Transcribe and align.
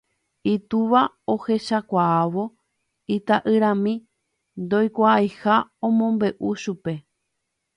Itúva 0.51 1.01
ohechakuaávo 1.33 2.43
ita'yrami 3.15 3.93
ndoikuaaiha 4.63 5.55
omombe'u 5.87 6.49
chupe. 6.61 6.93